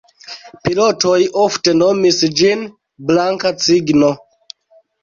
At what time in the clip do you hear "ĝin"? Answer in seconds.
2.41-2.67